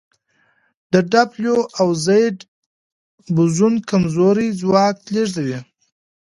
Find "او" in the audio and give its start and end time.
1.79-1.87